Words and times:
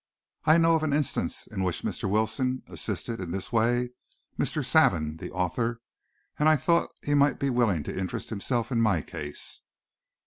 I 0.45 0.57
know 0.57 0.73
of 0.73 0.81
an 0.81 0.93
instance 0.93 1.45
in 1.45 1.61
which 1.61 1.83
Mr. 1.83 2.09
Wilson, 2.09 2.63
assisted, 2.65 3.19
in 3.19 3.29
this 3.29 3.51
way, 3.53 3.91
Mr. 4.35 4.65
Savin 4.65 5.17
the 5.17 5.29
author, 5.29 5.79
and 6.39 6.49
I 6.49 6.55
thought 6.55 6.89
he 7.05 7.13
might 7.13 7.37
be 7.37 7.51
willing 7.51 7.83
to 7.83 7.95
interest 7.95 8.31
himself 8.31 8.71
in 8.71 8.81
my 8.81 9.03
case." 9.03 9.61